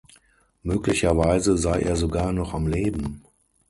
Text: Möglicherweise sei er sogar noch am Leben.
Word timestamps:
Möglicherweise 0.63 1.59
sei 1.59 1.81
er 1.81 1.95
sogar 1.95 2.31
noch 2.31 2.55
am 2.55 2.65
Leben. 2.65 3.21